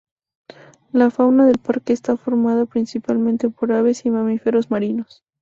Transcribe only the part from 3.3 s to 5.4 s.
por aves y mamíferos marinos.